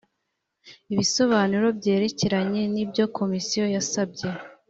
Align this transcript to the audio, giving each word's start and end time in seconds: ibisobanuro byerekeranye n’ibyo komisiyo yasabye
ibisobanuro 0.93 1.67
byerekeranye 1.79 2.61
n’ibyo 2.73 3.05
komisiyo 3.17 3.63
yasabye 3.75 4.27